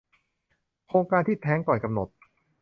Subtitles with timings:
[0.87, 2.09] โครงการที่แท้งก่อนกำหนด